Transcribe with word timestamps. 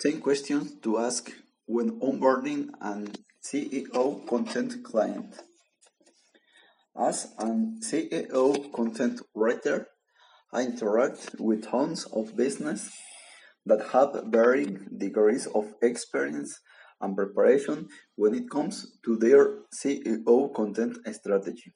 10 0.00 0.22
questions 0.22 0.72
to 0.82 0.96
ask 0.98 1.30
when 1.66 2.00
onboarding 2.00 2.70
an 2.80 3.12
SEO 3.44 4.26
content 4.26 4.82
client. 4.82 5.42
As 6.98 7.34
an 7.38 7.80
SEO 7.84 8.72
content 8.72 9.20
writer, 9.34 9.88
I 10.54 10.62
interact 10.62 11.36
with 11.38 11.66
tons 11.66 12.06
of 12.06 12.34
business 12.34 12.90
that 13.66 13.88
have 13.92 14.24
varying 14.28 14.88
degrees 14.96 15.46
of 15.46 15.74
experience 15.82 16.58
and 17.02 17.14
preparation 17.14 17.88
when 18.16 18.34
it 18.34 18.48
comes 18.48 18.98
to 19.04 19.18
their 19.18 19.58
SEO 19.74 20.54
content 20.54 20.96
strategy. 21.12 21.74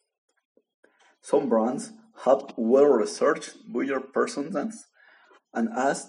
Some 1.21 1.51
brands 1.51 1.93
have 2.25 2.55
well-researched 2.57 3.71
buyer 3.71 4.01
personas 4.01 4.77
and 5.53 5.69
ask 5.77 6.09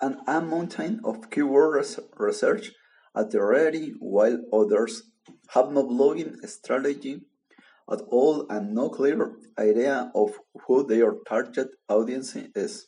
and 0.00 0.16
a 0.26 0.40
mountain 0.40 1.00
of 1.04 1.30
keyword 1.30 1.74
res- 1.74 2.00
research 2.16 2.72
at 3.16 3.30
the 3.30 3.42
ready, 3.42 3.92
while 3.98 4.38
others 4.52 5.02
have 5.48 5.72
no 5.72 5.84
blogging 5.84 6.46
strategy 6.48 7.20
at 7.90 8.00
all 8.08 8.46
and 8.48 8.74
no 8.74 8.88
clear 8.88 9.36
idea 9.58 10.10
of 10.14 10.38
who 10.66 10.86
their 10.86 11.14
target 11.28 11.68
audience 11.88 12.36
is. 12.54 12.86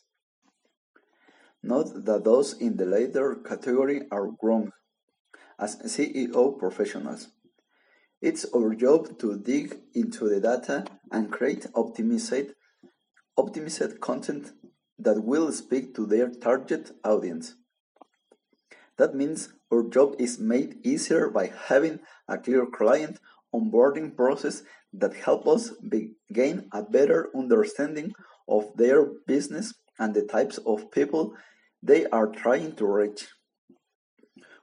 Note 1.62 2.04
that 2.04 2.24
those 2.24 2.54
in 2.54 2.76
the 2.76 2.86
latter 2.86 3.36
category 3.36 4.02
are 4.10 4.30
wrong 4.42 4.72
as 5.58 5.76
SEO 5.82 6.58
professionals. 6.58 7.28
It's 8.20 8.46
our 8.54 8.74
job 8.74 9.18
to 9.18 9.38
dig 9.38 9.78
into 9.94 10.28
the 10.28 10.40
data 10.40 10.84
and 11.10 11.30
create 11.30 11.66
optimized, 11.74 12.50
optimized 13.38 14.00
content 14.00 14.52
that 15.02 15.24
will 15.24 15.50
speak 15.52 15.94
to 15.94 16.06
their 16.06 16.30
target 16.30 16.92
audience. 17.04 17.56
That 18.98 19.14
means 19.14 19.52
our 19.72 19.82
job 19.88 20.16
is 20.18 20.38
made 20.38 20.84
easier 20.86 21.30
by 21.30 21.52
having 21.68 22.00
a 22.28 22.38
clear 22.38 22.66
client 22.66 23.18
onboarding 23.54 24.16
process 24.16 24.62
that 24.92 25.14
helps 25.14 25.46
us 25.48 25.70
gain 26.32 26.68
a 26.72 26.82
better 26.82 27.30
understanding 27.34 28.12
of 28.48 28.76
their 28.76 29.06
business 29.26 29.74
and 29.98 30.14
the 30.14 30.22
types 30.22 30.58
of 30.58 30.90
people 30.90 31.34
they 31.82 32.06
are 32.06 32.28
trying 32.28 32.72
to 32.76 32.86
reach. 32.86 33.28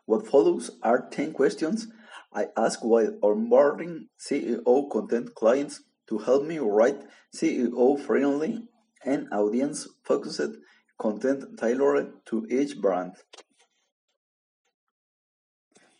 What 0.06 0.28
follows 0.28 0.72
are 0.84 1.10
10 1.10 1.34
questions 1.34 1.88
I 2.34 2.48
ask 2.56 2.84
while 2.84 3.12
onboarding 3.24 4.08
SEO 4.20 4.90
content 4.92 5.34
clients 5.36 5.82
to 6.08 6.20
help 6.20 6.44
me 6.44 6.60
write 6.60 7.02
SEO 7.36 8.00
friendly 8.00 8.64
and 9.06 9.28
audience 9.32 9.88
focused 10.04 10.58
content 11.00 11.58
tailored 11.58 12.14
to 12.26 12.46
each 12.50 12.80
brand. 12.80 13.14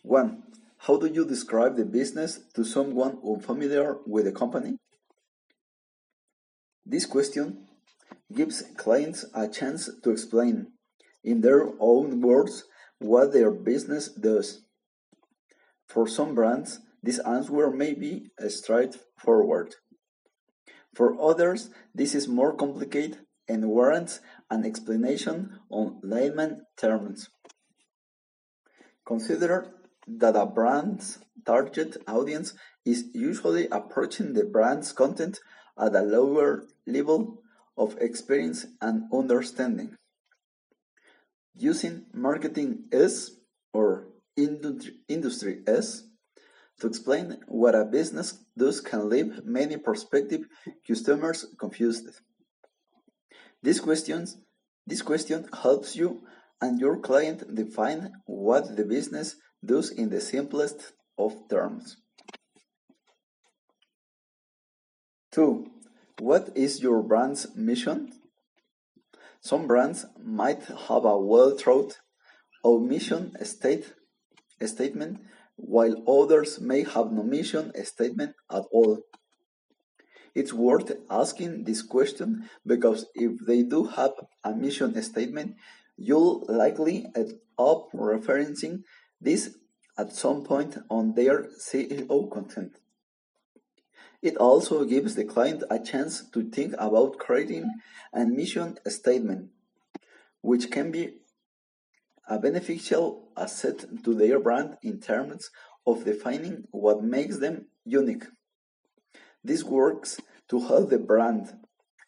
1. 0.02 0.42
How 0.78 0.96
do 0.96 1.06
you 1.06 1.26
describe 1.26 1.76
the 1.76 1.84
business 1.84 2.40
to 2.54 2.64
someone 2.64 3.18
unfamiliar 3.26 3.98
with 4.06 4.24
the 4.24 4.32
company? 4.32 4.78
This 6.86 7.06
question 7.06 7.66
gives 8.34 8.62
clients 8.76 9.24
a 9.34 9.46
chance 9.46 9.90
to 10.02 10.10
explain, 10.10 10.68
in 11.22 11.42
their 11.42 11.68
own 11.78 12.20
words, 12.20 12.64
what 12.98 13.32
their 13.32 13.50
business 13.50 14.08
does. 14.08 14.62
For 15.86 16.06
some 16.06 16.34
brands, 16.34 16.80
this 17.02 17.18
answer 17.18 17.70
may 17.70 17.94
be 17.94 18.30
straightforward. 18.48 19.74
For 20.94 21.20
others, 21.20 21.70
this 21.94 22.14
is 22.14 22.28
more 22.28 22.54
complicated 22.54 23.18
and 23.48 23.68
warrants 23.68 24.20
an 24.50 24.64
explanation 24.64 25.58
on 25.70 26.00
layman 26.02 26.66
terms. 26.76 27.30
Consider 29.06 29.66
that 30.06 30.36
a 30.36 30.46
brand's 30.46 31.18
target 31.44 31.96
audience 32.06 32.54
is 32.84 33.06
usually 33.12 33.66
approaching 33.68 34.34
the 34.34 34.44
brand's 34.44 34.92
content 34.92 35.40
at 35.78 35.94
a 35.94 36.02
lower 36.02 36.64
level 36.86 37.42
of 37.76 37.96
experience 38.00 38.66
and 38.80 39.04
understanding. 39.12 39.96
Using 41.56 42.06
marketing 42.12 42.84
S 42.92 43.32
or 43.72 44.08
industry 44.36 45.62
S 45.66 46.04
to 46.80 46.86
explain 46.86 47.38
what 47.46 47.74
a 47.74 47.84
business 47.84 48.44
does 48.56 48.80
can 48.80 49.08
leave 49.08 49.44
many 49.44 49.76
prospective 49.76 50.42
customers 50.86 51.46
confused. 51.58 52.08
This, 53.62 53.80
this 54.86 55.02
question 55.02 55.48
helps 55.62 55.94
you 55.94 56.22
and 56.60 56.80
your 56.80 56.98
client 56.98 57.54
define 57.54 58.12
what 58.26 58.76
the 58.76 58.84
business 58.84 59.36
does 59.64 59.90
in 59.90 60.10
the 60.10 60.20
simplest 60.20 60.92
of 61.18 61.34
terms. 61.48 61.96
2. 65.32 65.66
What 66.18 66.50
is 66.54 66.82
your 66.82 67.02
brand's 67.02 67.46
mission? 67.54 68.12
Some 69.42 69.66
brands 69.66 70.06
might 70.22 70.64
have 70.64 71.04
a 71.04 71.18
well 71.18 71.56
thought 71.56 71.98
out 72.64 72.80
mission 72.82 73.32
state, 73.44 73.94
statement 74.66 75.20
while 75.62 76.02
others 76.08 76.60
may 76.60 76.82
have 76.84 77.12
no 77.12 77.22
mission 77.22 77.72
statement 77.84 78.34
at 78.50 78.64
all. 78.72 79.00
It's 80.34 80.52
worth 80.52 80.92
asking 81.10 81.64
this 81.64 81.82
question 81.82 82.48
because 82.64 83.06
if 83.14 83.44
they 83.46 83.62
do 83.62 83.84
have 83.84 84.12
a 84.44 84.54
mission 84.54 85.00
statement, 85.02 85.56
you'll 85.96 86.44
likely 86.48 87.06
end 87.16 87.34
up 87.58 87.90
referencing 87.92 88.84
this 89.20 89.56
at 89.98 90.12
some 90.12 90.44
point 90.44 90.78
on 90.88 91.14
their 91.14 91.44
SEO 91.44 92.30
content. 92.30 92.78
It 94.22 94.36
also 94.36 94.84
gives 94.84 95.14
the 95.14 95.24
client 95.24 95.64
a 95.70 95.78
chance 95.78 96.28
to 96.30 96.48
think 96.50 96.74
about 96.78 97.18
creating 97.18 97.70
a 98.12 98.24
mission 98.24 98.78
statement, 98.86 99.50
which 100.42 100.70
can 100.70 100.90
be 100.90 101.19
a 102.30 102.38
beneficial 102.38 103.28
asset 103.36 103.84
to 104.04 104.14
their 104.14 104.38
brand 104.38 104.76
in 104.82 105.00
terms 105.00 105.50
of 105.84 106.04
defining 106.04 106.62
what 106.70 107.02
makes 107.02 107.38
them 107.38 107.66
unique. 107.84 108.24
This 109.42 109.64
works 109.64 110.20
to 110.48 110.60
help 110.60 110.90
the 110.90 110.98
brand 110.98 111.52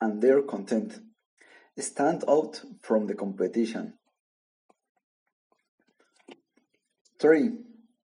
and 0.01 0.23
their 0.23 0.41
content 0.41 1.01
stand 1.77 2.23
out 2.29 2.63
from 2.81 3.09
the 3.09 3.15
competition. 3.15 3.95
3. 7.21 7.51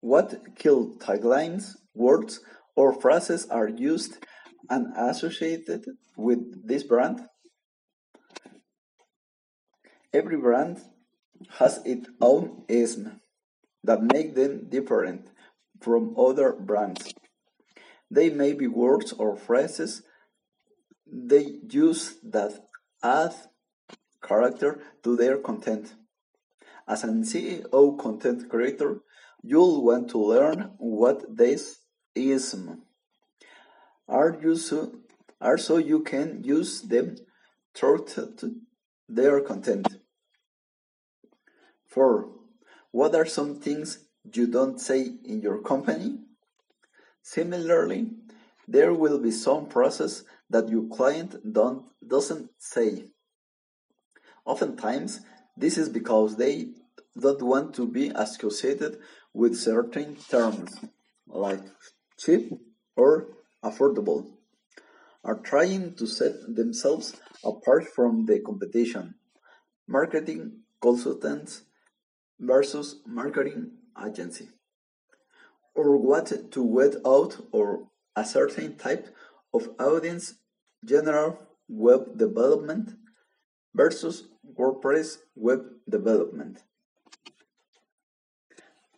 What 0.00 0.56
kill 0.56 0.96
taglines, 0.96 1.76
words, 1.94 2.40
or 2.74 3.00
phrases 3.00 3.46
are 3.48 3.68
used 3.68 4.24
and 4.68 4.92
associated 4.96 5.84
with 6.16 6.66
this 6.66 6.82
brand? 6.82 7.20
Every 10.12 10.36
brand 10.36 10.80
has 11.58 11.80
its 11.84 12.08
own 12.20 12.64
ism 12.68 13.20
that 13.84 14.02
make 14.02 14.34
them 14.34 14.68
different 14.68 15.28
from 15.80 16.14
other 16.18 16.52
brands. 16.52 17.12
They 18.10 18.30
may 18.30 18.52
be 18.52 18.66
words 18.66 19.12
or 19.12 19.36
phrases 19.36 20.02
they 21.10 21.60
use 21.70 22.16
that 22.22 22.52
add 23.02 23.34
character 24.22 24.82
to 25.02 25.16
their 25.16 25.38
content. 25.38 25.94
As 26.86 27.04
an 27.04 27.22
SEO 27.22 27.98
content 27.98 28.48
creator, 28.48 29.00
you'll 29.42 29.84
want 29.84 30.10
to 30.10 30.18
learn 30.18 30.72
what 30.78 31.36
this 31.36 31.78
ism 32.14 32.82
are, 34.08 34.38
you 34.40 34.56
so, 34.56 34.92
are 35.40 35.58
so 35.58 35.76
you 35.76 36.00
can 36.02 36.42
use 36.42 36.82
them 36.82 37.16
throughout 37.74 38.14
their 39.08 39.40
content. 39.42 39.87
4. 41.88 42.28
What 42.90 43.14
are 43.14 43.26
some 43.26 43.60
things 43.60 43.98
you 44.32 44.46
don't 44.46 44.80
say 44.80 45.10
in 45.24 45.40
your 45.40 45.60
company? 45.62 46.18
Similarly, 47.22 48.12
there 48.66 48.92
will 48.92 49.18
be 49.18 49.30
some 49.30 49.66
process 49.66 50.24
that 50.50 50.68
your 50.68 50.88
client 50.88 51.36
don't, 51.52 51.84
doesn't 52.06 52.50
say. 52.58 53.04
Oftentimes, 54.44 55.20
this 55.56 55.76
is 55.76 55.88
because 55.88 56.36
they 56.36 56.68
don't 57.18 57.42
want 57.42 57.74
to 57.74 57.86
be 57.86 58.12
associated 58.14 58.98
with 59.34 59.56
certain 59.56 60.16
terms, 60.30 60.78
like 61.26 61.60
cheap 62.18 62.52
or 62.96 63.28
affordable, 63.62 64.26
are 65.24 65.38
trying 65.38 65.94
to 65.96 66.06
set 66.06 66.32
themselves 66.54 67.16
apart 67.44 67.86
from 67.88 68.26
the 68.26 68.40
competition. 68.40 69.14
Marketing 69.86 70.60
consultants 70.80 71.62
versus 72.38 72.96
marketing 73.06 73.72
agency. 74.04 74.48
Or 75.74 75.96
what 75.96 76.52
to 76.52 76.62
weed 76.62 76.96
out 77.06 77.36
or 77.52 77.88
a 78.16 78.24
certain 78.24 78.76
type 78.76 79.08
of 79.54 79.68
audience 79.78 80.34
general 80.84 81.38
web 81.68 82.16
development 82.16 82.96
versus 83.74 84.24
WordPress 84.58 85.18
web 85.36 85.60
development. 85.88 86.62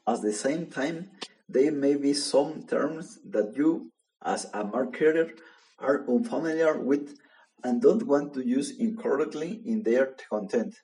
At 0.07 0.23
the 0.23 0.33
same 0.33 0.67
time, 0.67 1.11
there 1.49 1.73
may 1.73 1.97
be 1.97 2.15
some 2.15 2.63
terms 2.63 3.19
that 3.29 3.57
you, 3.57 3.91
as 4.25 4.45
a 4.55 4.65
marketer, 4.65 5.39
are 5.79 6.05
unfamiliar 6.09 6.79
with 6.79 7.17
and 7.63 7.83
don't 7.83 8.07
want 8.07 8.33
to 8.35 8.47
use 8.47 8.71
incorrectly 8.79 9.61
in 9.65 9.83
their 9.83 10.15
content. 10.31 10.75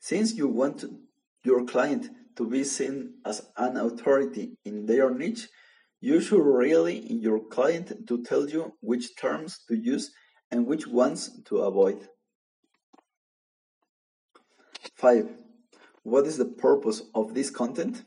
Since 0.00 0.34
you 0.34 0.48
want 0.48 0.84
your 1.44 1.64
client 1.64 2.08
to 2.36 2.48
be 2.48 2.64
seen 2.64 3.14
as 3.24 3.46
an 3.56 3.76
authority 3.76 4.56
in 4.64 4.86
their 4.86 5.10
niche, 5.10 5.48
you 6.00 6.20
should 6.20 6.40
on 6.42 7.20
your 7.20 7.40
client 7.48 8.06
to 8.08 8.22
tell 8.22 8.48
you 8.48 8.74
which 8.80 9.16
terms 9.16 9.60
to 9.68 9.76
use 9.76 10.10
and 10.50 10.66
which 10.66 10.86
ones 10.86 11.40
to 11.46 11.58
avoid. 11.58 12.08
5. 14.96 15.28
What 16.02 16.26
is 16.26 16.36
the 16.36 16.44
purpose 16.44 17.02
of 17.14 17.34
this 17.34 17.50
content? 17.50 18.04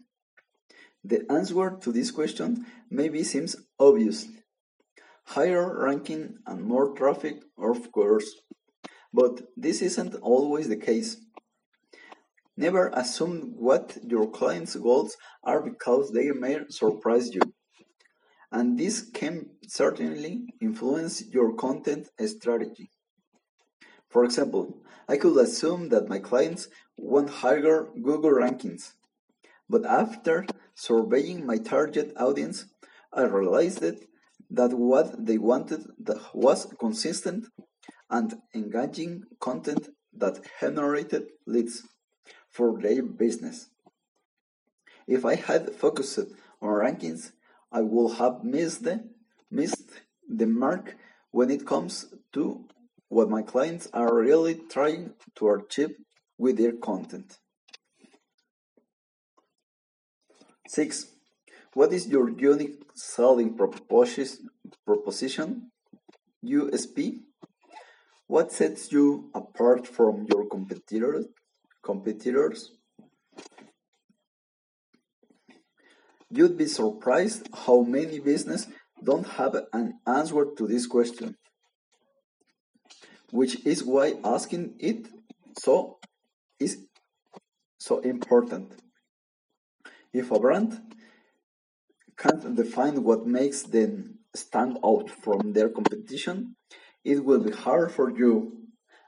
The 1.03 1.25
answer 1.31 1.77
to 1.81 1.91
this 1.91 2.11
question 2.11 2.65
maybe 2.89 3.23
seems 3.23 3.55
obvious. 3.79 4.27
Higher 5.25 5.83
ranking 5.83 6.37
and 6.45 6.63
more 6.63 6.93
traffic, 6.95 7.41
of 7.57 7.91
course. 7.91 8.29
But 9.13 9.41
this 9.55 9.81
isn't 9.81 10.15
always 10.15 10.69
the 10.69 10.77
case. 10.77 11.17
Never 12.59 12.89
assume 12.93 13.53
what 13.55 13.97
your 14.03 14.31
client's 14.31 14.75
goals 14.75 15.15
are 15.43 15.61
because 15.61 16.11
they 16.11 16.31
may 16.31 16.61
surprise 16.69 17.33
you. 17.33 17.41
And 18.51 18.79
this 18.79 19.01
can 19.13 19.51
certainly 19.67 20.45
influence 20.59 21.23
your 21.27 21.53
content 21.55 22.07
strategy. 22.25 22.89
For 24.09 24.23
example, 24.23 24.81
I 25.07 25.17
could 25.17 25.37
assume 25.37 25.89
that 25.89 26.09
my 26.09 26.17
clients 26.17 26.67
want 26.97 27.29
higher 27.29 27.87
Google 28.01 28.31
rankings, 28.31 28.93
but 29.69 29.85
after 29.85 30.45
surveying 30.73 31.45
my 31.45 31.57
target 31.57 32.13
audience, 32.17 32.65
I 33.13 33.23
realized 33.23 33.81
that 34.49 34.73
what 34.73 35.25
they 35.25 35.37
wanted 35.37 35.85
was 36.33 36.73
consistent 36.79 37.45
and 38.09 38.33
engaging 38.55 39.23
content 39.39 39.89
that 40.13 40.39
generated 40.59 41.27
leads 41.45 41.83
for 42.57 42.81
their 42.81 43.03
business. 43.03 43.69
If 45.05 45.23
I 45.23 45.35
had 45.35 45.75
focused 45.75 46.17
on 46.59 46.69
rankings, 46.83 47.31
I 47.71 47.81
would 47.81 48.17
have 48.17 48.43
missed 48.43 48.83
the, 48.83 49.07
missed 49.51 49.91
the 50.27 50.47
mark 50.47 50.95
when 51.29 51.51
it 51.51 51.67
comes 51.67 52.07
to 52.33 52.65
what 53.09 53.29
my 53.29 53.43
clients 53.43 53.87
are 53.93 54.15
really 54.15 54.55
trying 54.75 55.13
to 55.35 55.49
achieve 55.49 55.93
with 56.39 56.57
their 56.57 56.73
content. 56.73 57.37
6. 60.67 61.05
What 61.73 61.93
is 61.93 62.07
your 62.07 62.29
unique 62.29 62.81
selling 62.95 63.55
proposition? 63.55 65.71
USP? 66.43 67.19
What 68.25 68.51
sets 68.51 68.91
you 68.91 69.29
apart 69.35 69.87
from 69.87 70.25
your 70.31 70.49
competitors? 70.49 71.27
Competitors? 71.87 72.59
You'd 76.29 76.57
be 76.57 76.67
surprised 76.67 77.47
how 77.65 77.79
many 77.83 78.19
businesses 78.19 78.67
don't 79.01 79.27
have 79.39 79.55
an 79.71 79.93
answer 80.05 80.43
to 80.57 80.67
this 80.67 80.85
question, 80.85 81.37
which 83.31 83.65
is 83.65 83.85
why 83.85 84.15
asking 84.35 84.75
it 84.79 85.07
so 85.57 85.99
is 86.59 86.73
so 87.79 87.99
important. 87.99 88.67
If 90.11 90.31
a 90.31 90.39
brand 90.39 90.71
can't 92.17 92.55
define 92.61 93.01
what 93.07 93.25
makes 93.25 93.63
them 93.63 94.19
stand 94.35 94.77
out 94.83 95.09
from 95.23 95.53
their 95.53 95.69
competition, 95.69 96.57
it 97.05 97.23
will 97.23 97.43
be 97.49 97.51
hard 97.51 97.93
for 97.93 98.07
you, 98.21 98.31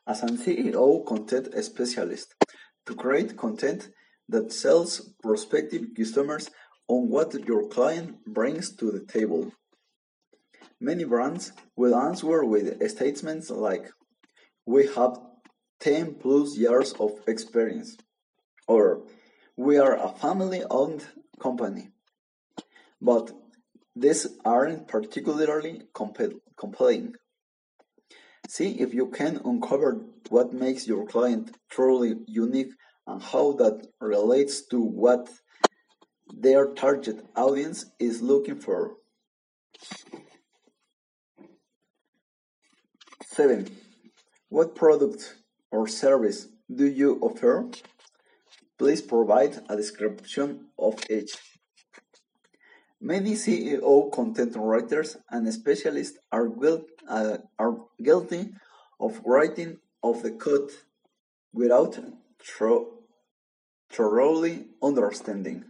as 0.08 0.24
an 0.24 0.38
SEO 0.38 1.06
content 1.06 1.46
specialist, 1.64 2.36
to 2.90 2.96
create 2.96 3.38
content 3.38 3.90
that 4.28 4.52
sells 4.52 5.14
prospective 5.22 5.84
customers 5.96 6.50
on 6.88 7.08
what 7.08 7.34
your 7.48 7.68
client 7.68 8.26
brings 8.26 8.76
to 8.76 8.90
the 8.92 9.06
table. 9.06 9.52
Many 10.82 11.04
brands 11.04 11.52
will 11.76 11.96
answer 11.96 12.44
with 12.44 12.68
statements 12.90 13.52
like, 13.52 13.86
We 14.66 14.88
have 14.96 15.20
10 15.82 16.16
plus 16.16 16.58
years 16.58 16.94
of 16.94 17.12
experience, 17.28 17.96
or 18.68 19.04
We 19.56 19.78
are 19.78 19.96
a 19.96 20.10
family 20.10 20.64
owned 20.72 21.06
company. 21.40 21.92
But 23.00 23.32
these 23.96 24.26
aren't 24.44 24.88
particularly 24.88 25.84
compelling. 25.94 27.14
See 28.50 28.72
if 28.80 28.96
you 28.96 29.06
can 29.06 29.40
uncover 29.46 30.02
what 30.30 30.54
makes 30.54 30.88
your 30.88 31.06
client 31.06 31.56
truly 31.70 32.16
unique 32.26 32.72
and 33.06 33.22
how 33.22 33.52
that 33.62 33.86
relates 34.02 34.66
to 34.70 34.82
what 34.82 35.30
their 36.36 36.74
target 36.74 37.24
audience 37.36 37.86
is 38.00 38.24
looking 38.24 38.60
for. 38.60 38.96
7. 43.24 43.70
What 44.50 44.74
product 44.74 45.36
or 45.70 45.88
service 45.88 46.48
do 46.76 46.88
you 46.88 47.20
offer? 47.22 47.70
Please 48.80 49.04
provide 49.04 49.60
a 49.70 49.76
description 49.76 50.70
of 50.80 50.96
each. 51.08 51.38
Many 53.02 53.32
SEO 53.32 54.12
content 54.12 54.56
writers 54.58 55.18
and 55.30 55.52
specialists 55.54 56.18
are, 56.32 56.50
uh, 57.08 57.38
are 57.58 57.78
guilty 58.04 58.50
of 59.00 59.22
writing 59.26 59.78
off 60.02 60.22
the 60.22 60.32
cut 60.32 60.72
without 61.54 61.98
thoroughly 63.90 64.66
understanding 64.84 65.64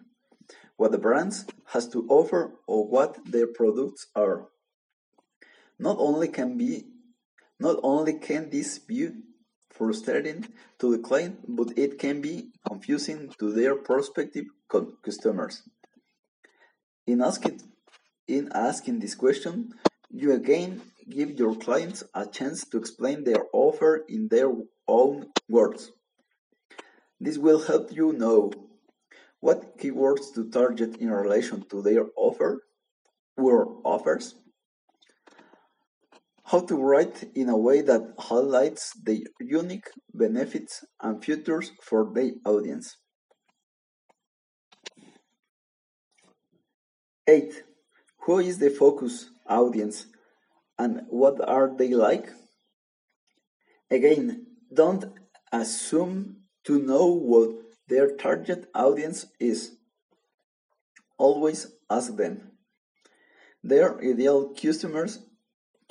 what 0.77 0.91
the 0.91 0.97
brands 0.97 1.45
has 1.65 1.87
to 1.89 2.07
offer 2.09 2.51
or 2.65 2.87
what 2.87 3.19
their 3.25 3.47
products 3.47 4.07
are. 4.15 4.47
Not 5.77 5.97
only 5.99 6.29
can 6.29 6.57
be 6.57 6.85
not 7.59 7.77
only 7.83 8.13
can 8.13 8.49
this 8.49 8.79
be 8.79 9.09
frustrating 9.69 10.47
to 10.79 10.91
the 10.91 11.03
client, 11.03 11.39
but 11.47 11.77
it 11.77 11.99
can 11.99 12.21
be 12.21 12.51
confusing 12.65 13.29
to 13.37 13.51
their 13.51 13.75
prospective 13.75 14.45
customers. 15.03 15.63
In 17.09 17.21
asking, 17.21 17.59
in 18.27 18.51
asking 18.53 18.99
this 18.99 19.15
question, 19.15 19.73
you 20.11 20.31
again 20.31 20.83
give 21.09 21.39
your 21.39 21.55
clients 21.55 22.03
a 22.13 22.27
chance 22.27 22.63
to 22.65 22.77
explain 22.77 23.23
their 23.23 23.45
offer 23.51 24.05
in 24.07 24.27
their 24.27 24.51
own 24.87 25.31
words. 25.49 25.91
This 27.19 27.39
will 27.39 27.63
help 27.63 27.91
you 27.91 28.13
know 28.13 28.51
what 29.39 29.79
keywords 29.79 30.31
to 30.35 30.51
target 30.51 30.97
in 30.97 31.09
relation 31.09 31.65
to 31.71 31.81
their 31.81 32.05
offer 32.15 32.61
or 33.35 33.81
offers? 33.83 34.35
How 36.43 36.59
to 36.59 36.75
write 36.75 37.31
in 37.33 37.49
a 37.49 37.57
way 37.57 37.81
that 37.81 38.13
highlights 38.19 38.93
the 39.03 39.25
unique 39.39 39.89
benefits 40.13 40.85
and 41.01 41.25
features 41.25 41.71
for 41.81 42.11
the 42.13 42.35
audience. 42.45 42.97
8. 47.29 47.63
Who 48.21 48.39
is 48.39 48.57
the 48.57 48.71
focus 48.71 49.29
audience 49.47 50.07
and 50.79 51.01
what 51.09 51.37
are 51.47 51.69
they 51.77 51.89
like? 51.89 52.31
Again, 53.91 54.47
don't 54.73 55.05
assume 55.51 56.37
to 56.63 56.79
know 56.79 57.05
what 57.05 57.51
their 57.87 58.15
target 58.15 58.67
audience 58.73 59.27
is. 59.39 59.75
Always 61.19 61.67
ask 61.87 62.15
them. 62.15 62.53
Their 63.63 63.99
ideal 63.99 64.49
customers 64.49 65.19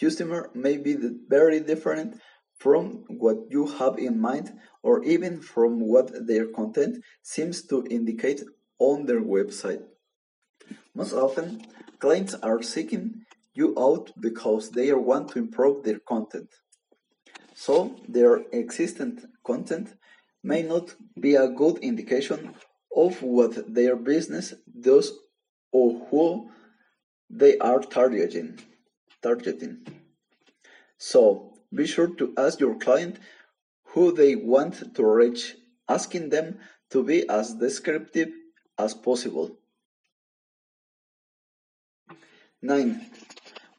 customer 0.01 0.51
may 0.55 0.77
be 0.77 0.97
very 1.29 1.61
different 1.61 2.21
from 2.59 3.05
what 3.09 3.37
you 3.49 3.67
have 3.79 3.97
in 3.97 4.21
mind 4.21 4.59
or 4.83 5.05
even 5.05 5.41
from 5.41 5.79
what 5.79 6.27
their 6.27 6.47
content 6.49 7.05
seems 7.23 7.63
to 7.67 7.87
indicate 7.89 8.43
on 8.81 9.07
their 9.07 9.23
website. 9.23 9.85
Most 10.99 11.13
often, 11.13 11.63
clients 12.01 12.35
are 12.35 12.61
seeking 12.61 13.23
you 13.55 13.73
out 13.79 14.11
because 14.19 14.71
they 14.71 14.93
want 14.93 15.29
to 15.29 15.39
improve 15.39 15.85
their 15.85 16.01
content. 16.01 16.51
So, 17.55 17.95
their 18.09 18.39
existing 18.53 19.13
content 19.45 19.95
may 20.43 20.63
not 20.63 20.97
be 21.21 21.37
a 21.37 21.47
good 21.61 21.79
indication 21.91 22.53
of 22.97 23.23
what 23.23 23.73
their 23.73 23.95
business 23.95 24.55
does 24.89 25.13
or 25.71 26.05
who 26.11 26.51
they 27.31 27.59
are 27.59 27.79
targeting. 27.79 28.59
targeting. 29.23 29.87
So 30.97 31.53
be 31.73 31.87
sure 31.87 32.13
to 32.17 32.35
ask 32.37 32.59
your 32.59 32.77
client 32.77 33.21
who 33.93 34.11
they 34.11 34.35
want 34.35 34.97
to 34.97 35.05
reach, 35.07 35.55
asking 35.89 36.31
them 36.31 36.59
to 36.91 37.05
be 37.05 37.29
as 37.29 37.55
descriptive 37.55 38.31
as 38.77 38.95
possible. 38.95 39.59
9. 42.63 43.07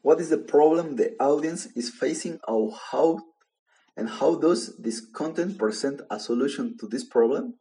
What 0.02 0.20
is 0.20 0.30
the 0.30 0.38
problem 0.38 0.96
the 0.96 1.14
audience 1.20 1.66
is 1.76 1.90
facing 1.90 2.40
or 2.48 2.74
how 2.90 3.20
and 3.96 4.08
how 4.08 4.36
does 4.36 4.76
this 4.78 5.00
content 5.00 5.58
present 5.58 6.00
a 6.10 6.18
solution 6.18 6.78
to 6.78 6.86
this 6.86 7.04
problem? 7.04 7.54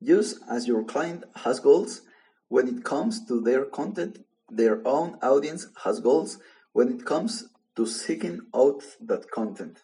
Use 0.00 0.40
as 0.50 0.66
your 0.66 0.82
client 0.82 1.22
has 1.36 1.60
goals 1.60 2.02
when 2.48 2.66
it 2.66 2.84
comes 2.84 3.24
to 3.26 3.40
their 3.40 3.64
content, 3.64 4.18
their 4.50 4.86
own 4.86 5.16
audience 5.22 5.68
has 5.84 6.00
goals 6.00 6.38
when 6.72 6.88
it 6.88 7.06
comes 7.06 7.44
to 7.76 7.86
seeking 7.86 8.40
out 8.54 8.82
that 9.00 9.30
content. 9.30 9.78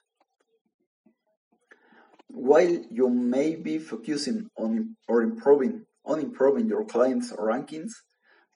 While 2.27 2.85
you 2.91 3.09
may 3.09 3.55
be 3.55 3.79
focusing 3.79 4.51
on 4.57 4.97
or 5.07 5.23
improving 5.23 5.87
on 6.05 6.21
improving 6.21 6.67
your 6.67 6.85
clients' 6.85 7.33
rankings, 7.33 7.93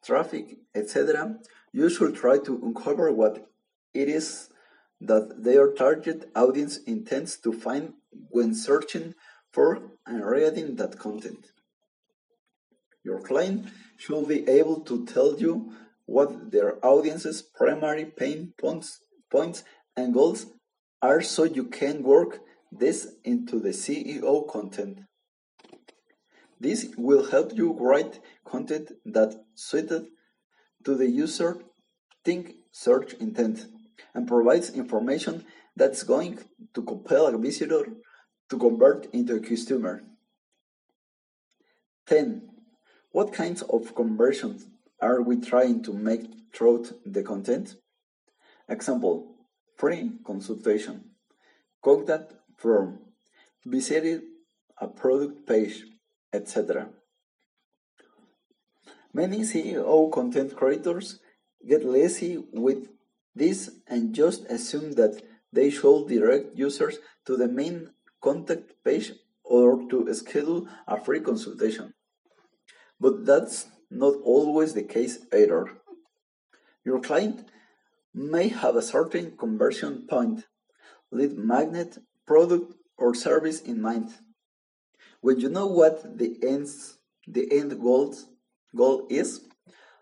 traffic, 0.04 0.58
etc., 0.74 1.36
you 1.72 1.88
should 1.88 2.14
try 2.14 2.38
to 2.38 2.60
uncover 2.62 3.12
what 3.12 3.48
it 3.94 4.08
is 4.08 4.48
that 5.00 5.42
their 5.42 5.72
target 5.72 6.30
audience 6.34 6.78
intends 6.86 7.36
to 7.38 7.52
find 7.52 7.94
when 8.30 8.54
searching 8.54 9.14
for 9.52 9.82
and 10.06 10.24
reading 10.24 10.76
that 10.76 10.98
content. 10.98 11.52
Your 13.04 13.20
client 13.20 13.66
should 13.96 14.28
be 14.28 14.48
able 14.48 14.80
to 14.82 15.04
tell 15.06 15.38
you 15.38 15.72
what 16.06 16.50
their 16.52 16.84
audience's 16.84 17.42
primary 17.42 18.04
pain 18.04 18.52
points, 18.58 19.00
points 19.30 19.64
and 19.96 20.14
goals 20.14 20.46
are 21.00 21.20
so 21.20 21.44
you 21.44 21.64
can 21.64 22.02
work 22.02 22.40
this 22.70 23.14
into 23.24 23.58
the 23.58 23.70
SEO 23.70 24.48
content. 24.48 25.00
This 26.60 26.94
will 26.96 27.28
help 27.30 27.52
you 27.54 27.72
write 27.72 28.20
content 28.44 28.92
that 29.04 29.41
suited 29.54 30.06
to 30.84 30.94
the 30.94 31.08
user 31.08 31.58
think 32.24 32.54
search 32.70 33.14
intent 33.14 33.66
and 34.14 34.28
provides 34.28 34.70
information 34.70 35.44
that's 35.76 36.02
going 36.02 36.38
to 36.74 36.82
compel 36.82 37.26
a 37.26 37.38
visitor 37.38 37.86
to 38.50 38.58
convert 38.58 39.06
into 39.14 39.36
a 39.36 39.40
customer. 39.40 40.02
10. 42.06 42.42
What 43.10 43.32
kinds 43.32 43.62
of 43.62 43.94
conversions 43.94 44.66
are 45.00 45.22
we 45.22 45.40
trying 45.40 45.82
to 45.84 45.92
make 45.92 46.26
through 46.54 46.86
the 47.06 47.22
content? 47.22 47.76
Example, 48.68 49.34
free 49.76 50.12
consultation, 50.24 51.10
contact 51.82 52.34
form, 52.56 53.00
visited 53.64 54.22
a 54.80 54.88
product 54.88 55.46
page, 55.46 55.84
etc. 56.32 56.88
Many 59.14 59.40
SEO 59.40 60.10
content 60.10 60.56
creators 60.56 61.20
get 61.68 61.84
lazy 61.84 62.42
with 62.52 62.88
this 63.34 63.70
and 63.86 64.14
just 64.14 64.44
assume 64.46 64.92
that 64.92 65.22
they 65.52 65.68
should 65.70 66.08
direct 66.08 66.56
users 66.56 66.98
to 67.26 67.36
the 67.36 67.48
main 67.48 67.90
contact 68.22 68.72
page 68.84 69.12
or 69.44 69.86
to 69.90 70.12
schedule 70.14 70.66
a 70.86 70.98
free 70.98 71.20
consultation. 71.20 71.92
But 72.98 73.26
that's 73.26 73.66
not 73.90 74.14
always 74.24 74.72
the 74.72 74.82
case 74.82 75.18
either. 75.32 75.68
Your 76.84 77.00
client 77.00 77.48
may 78.14 78.48
have 78.48 78.76
a 78.76 78.82
certain 78.82 79.36
conversion 79.36 80.06
point, 80.08 80.46
lead 81.10 81.36
magnet, 81.36 81.98
product, 82.26 82.74
or 82.96 83.14
service 83.14 83.60
in 83.60 83.82
mind. 83.82 84.14
When 85.20 85.38
you 85.38 85.48
know 85.48 85.66
what 85.66 86.18
the 86.18 86.38
ends 86.42 86.98
the 87.26 87.46
end 87.52 87.80
goals, 87.80 88.26
goal 88.74 89.06
is, 89.10 89.42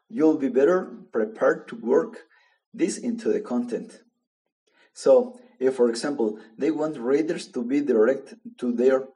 you'll 0.09 0.39
be 0.39 0.49
better 0.49 0.91
prepared 1.13 1.69
to 1.69 1.77
work 1.77 2.25
this 2.73 2.99
into 2.99 3.33
the 3.33 3.41
content. 3.41 4.01
So, 4.93 5.39
if 5.59 5.77
for 5.77 5.89
example 5.89 6.39
they 6.59 6.71
want 6.71 6.99
readers 6.99 7.47
to 7.49 7.65
be 7.65 7.81
direct 7.81 8.35
to 8.59 8.73
their 8.73 9.09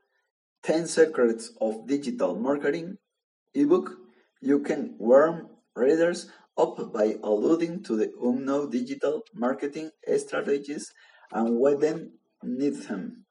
10 0.63 0.87
secrets 0.87 1.53
of 1.61 1.87
digital 1.87 2.35
marketing 2.35 2.99
ebook, 3.55 3.97
you 4.41 4.61
can 4.61 4.95
warm 4.99 5.49
readers 5.75 6.29
up 6.57 6.93
by 6.93 7.17
alluding 7.23 7.83
to 7.83 7.97
the 7.97 8.13
unknown 8.23 8.71
digital 8.71 9.23
marketing 9.35 9.91
strategies 10.17 10.93
and 11.33 11.57
why 11.57 11.75
they 11.75 11.95
need 12.43 12.75
them, 12.89 13.25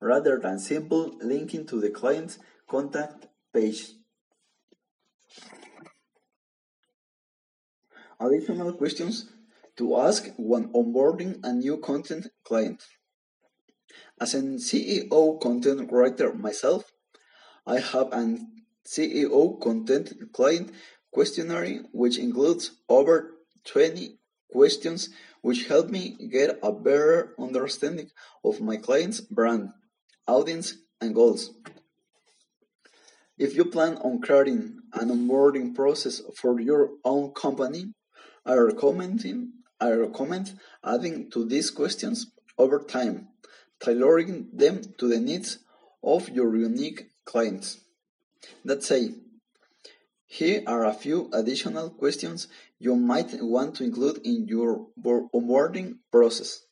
rather 0.00 0.38
than 0.38 0.58
simple 0.58 1.16
linking 1.20 1.66
to 1.66 1.80
the 1.80 1.90
client's 1.90 2.38
contact 2.68 3.26
page. 3.54 3.92
Additional 8.18 8.72
questions 8.72 9.30
to 9.76 9.96
ask 9.96 10.30
when 10.38 10.72
onboarding 10.72 11.38
a 11.44 11.52
new 11.52 11.76
content 11.78 12.28
client. 12.44 12.82
As 14.20 14.34
a 14.34 14.40
SEO 14.40 15.40
content 15.40 15.92
writer 15.92 16.32
myself, 16.32 16.92
I 17.66 17.80
have 17.80 18.12
an 18.12 18.64
SEO 18.86 19.60
content 19.60 20.14
client 20.32 20.72
questionnaire 21.12 21.82
which 21.92 22.18
includes 22.18 22.72
over 22.88 23.34
20 23.64 24.18
questions 24.50 25.10
which 25.42 25.66
help 25.66 25.90
me 25.90 26.16
get 26.30 26.58
a 26.62 26.72
better 26.72 27.34
understanding 27.38 28.10
of 28.44 28.60
my 28.60 28.76
client's 28.76 29.20
brand, 29.20 29.70
audience, 30.26 30.74
and 31.00 31.14
goals. 31.14 31.50
If 33.38 33.54
you 33.54 33.66
plan 33.66 33.98
on 33.98 34.22
creating 34.22 34.78
an 34.94 35.10
onboarding 35.10 35.74
process 35.74 36.22
for 36.36 36.58
your 36.58 36.92
own 37.04 37.32
company, 37.32 37.92
I 38.46 38.54
recommend 38.54 39.22
I 39.78 39.90
recommend 39.92 40.58
adding 40.82 41.30
to 41.32 41.44
these 41.44 41.70
questions 41.70 42.32
over 42.56 42.78
time, 42.78 43.28
tailoring 43.78 44.48
them 44.54 44.80
to 44.96 45.06
the 45.06 45.20
needs 45.20 45.58
of 46.02 46.30
your 46.30 46.56
unique 46.56 47.08
clients. 47.26 47.78
Let's 48.64 48.86
say, 48.86 49.10
here 50.26 50.62
are 50.66 50.86
a 50.86 50.94
few 50.94 51.28
additional 51.34 51.90
questions 51.90 52.48
you 52.78 52.96
might 52.96 53.34
want 53.42 53.74
to 53.76 53.84
include 53.84 54.20
in 54.24 54.46
your 54.48 54.86
onboarding 54.98 55.98
process. 56.10 56.62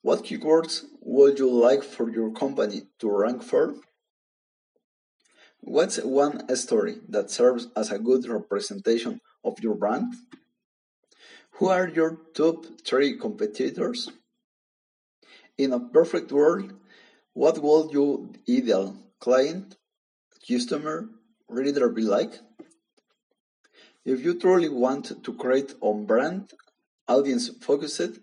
What 0.00 0.24
keywords 0.24 0.84
would 1.02 1.38
you 1.38 1.50
like 1.50 1.82
for 1.82 2.10
your 2.10 2.32
company 2.32 2.84
to 3.00 3.10
rank 3.10 3.42
for? 3.42 3.74
What's 5.62 5.98
one 5.98 6.54
story 6.56 6.96
that 7.08 7.30
serves 7.30 7.68
as 7.76 7.90
a 7.90 7.98
good 7.98 8.26
representation 8.26 9.20
of 9.44 9.60
your 9.60 9.74
brand? 9.74 10.14
Who 11.52 11.68
are 11.68 11.86
your 11.86 12.16
top 12.34 12.64
three 12.84 13.18
competitors? 13.18 14.10
In 15.58 15.74
a 15.74 15.80
perfect 15.80 16.32
world, 16.32 16.72
what 17.34 17.62
would 17.62 17.92
your 17.92 18.26
ideal 18.48 18.96
client, 19.20 19.76
customer, 20.48 21.10
reader 21.46 21.90
be 21.90 22.02
like? 22.02 22.40
If 24.04 24.24
you 24.24 24.40
truly 24.40 24.70
want 24.70 25.22
to 25.22 25.34
create 25.34 25.74
on 25.82 26.06
brand, 26.06 26.52
audience 27.06 27.50
focused 27.60 28.18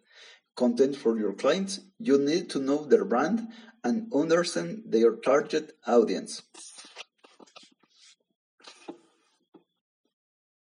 content 0.56 0.96
for 0.96 1.20
your 1.20 1.34
clients, 1.34 1.82
you 2.00 2.17
need 2.17 2.50
to 2.50 2.60
know 2.60 2.84
their 2.84 3.06
brand 3.06 3.48
and 3.84 4.12
understand 4.12 4.82
their 4.88 5.15
target 5.17 5.74
audience. 5.86 6.41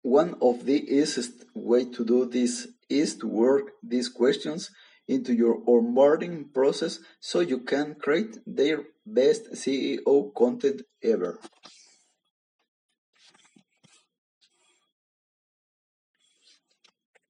One 0.04 0.36
of 0.42 0.66
the 0.66 0.84
easiest 0.84 1.46
way 1.54 1.86
to 1.86 2.04
do 2.04 2.26
this 2.26 2.68
is 2.90 3.16
to 3.20 3.26
work 3.26 3.72
these 3.82 4.10
questions 4.10 4.70
into 5.08 5.32
your 5.32 5.62
onboarding 5.64 6.52
process 6.52 6.98
so 7.20 7.40
you 7.40 7.60
can 7.60 7.94
create 7.94 8.36
their 8.46 8.84
best 9.06 9.52
SEO 9.52 10.34
content 10.34 10.82
ever. 11.02 11.38